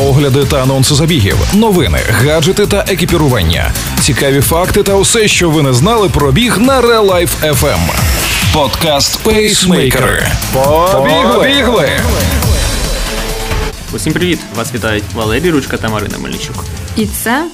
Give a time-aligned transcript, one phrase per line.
[0.00, 5.72] огляди та анонси забігів, новини, гаджети та екіпірування, цікаві факти та усе, що ви не
[5.72, 7.78] знали про біг на Real Life FM.
[8.52, 10.26] Подкаст Пейсмейкери.
[10.92, 11.90] Побігли!
[13.92, 14.38] Усім привіт!
[14.56, 16.64] Вас вітають Валерій Ручка та Марина Мельничук.
[16.96, 17.44] І це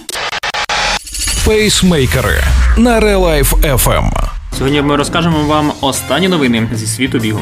[1.44, 2.44] Пейсмейкери
[2.76, 4.10] на Real Life FM.
[4.58, 7.41] Сьогодні ми розкажемо вам останні новини зі світу бігу.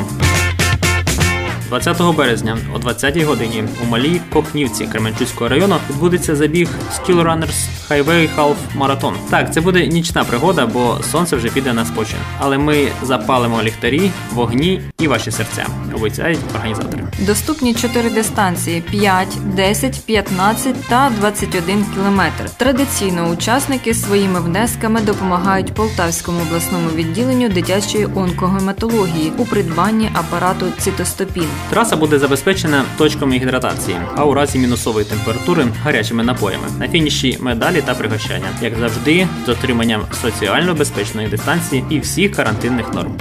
[1.75, 8.29] 20 березня о 20 годині у малій Кохнівці Кременчуцького району відбудеться забіг Skill Runners Highway
[8.37, 9.13] Half Marathon.
[9.31, 12.19] Так, це буде нічна пригода, бо сонце вже піде на спочин.
[12.39, 15.67] Але ми запалимо ліхтарі, вогні і ваші серця.
[15.95, 17.05] Обіцяють організатори.
[17.19, 22.51] доступні чотири дистанції: 5, 10, 15 та 21 кілометр.
[22.57, 31.49] Традиційно учасники своїми внесками допомагають Полтавському обласному відділенню дитячої онкогематології у придбанні апарату цитостопін.
[31.71, 36.65] Траса буде забезпечена точками гідратації, а у разі мінусової температури гарячими напоями.
[36.79, 42.95] На фініші медалі та пригощання, як завжди, з отриманням соціально безпечної дистанції і всіх карантинних
[42.95, 43.13] норм.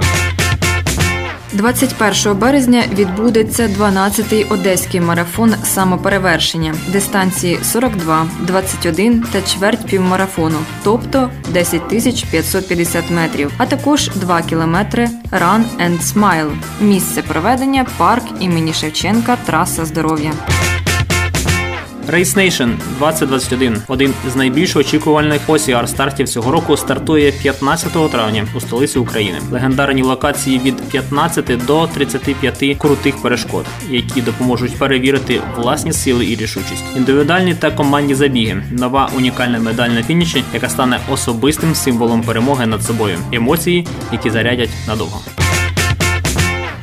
[1.54, 11.88] 21 березня відбудеться 12-й одеський марафон самоперевершення дистанції 42, 21 та чверть півмарафону, тобто 10
[11.88, 16.56] тисяч 550 метрів, а також 2 кілометри Run and Smile.
[16.80, 20.32] Місце проведення парк імені Шевченка, траса здоров'я.
[22.08, 28.60] Race Nation 2021 один з найбільш очікувальних OCR стартів цього року стартує 15 травня у
[28.60, 29.38] столиці України.
[29.50, 36.84] Легендарні локації від 15 до 35 крутих перешкод, які допоможуть перевірити власні сили і рішучість.
[36.96, 42.82] Індивідуальні та командні забіги, нова унікальна медаль на фініші, яка стане особистим символом перемоги над
[42.82, 43.18] собою.
[43.32, 45.20] Емоції, які зарядять надовго.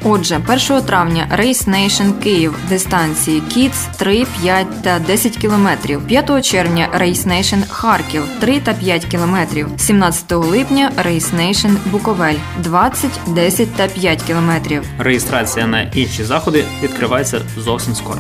[0.04, 6.08] Отже, 1 травня Race Nation Київ дистанції Kids 3, 5 та 10 кілометрів.
[6.08, 9.68] 5 червня Race Nation Харків 3 та 5 кілометрів.
[9.78, 14.84] 17 липня Race Nation Буковель 20, 10 та 5 кілометрів.
[15.00, 18.20] Реєстрація на інші заходи відкривається зовсім скоро.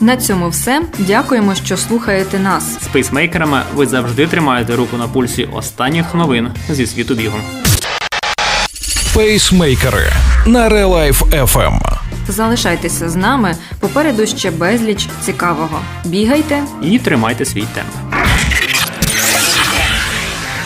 [0.00, 0.82] На цьому все.
[0.98, 2.84] Дякуємо, що слухаєте нас.
[2.84, 7.36] З пейсмейкерами ви завжди тримаєте руку на пульсі останніх новин зі світу бігу.
[9.16, 10.12] Пейсмейкери
[10.46, 11.78] на Real Life FM.
[12.28, 13.56] Залишайтеся з нами.
[13.80, 15.80] Попереду ще безліч цікавого.
[16.04, 17.88] Бігайте І тримайте свій темп.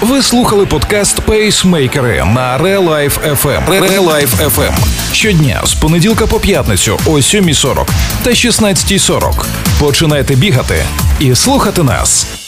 [0.01, 3.69] Ви слухали подкаст Пейсмейкери на Real Life FM.
[3.69, 4.75] Real Life FM.
[5.13, 7.87] Щодня з понеділка по п'ятницю о 7.40
[8.23, 9.45] та 16.40.
[9.81, 10.85] Починайте бігати
[11.21, 12.40] і слухати нас.